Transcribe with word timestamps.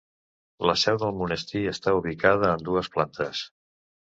La 0.69 0.73
seu 0.83 0.97
del 1.03 1.13
monestir 1.19 1.63
està 1.73 1.95
ubicada 1.99 2.51
en 2.55 2.67
dues 2.71 2.91
plantes. 2.97 3.45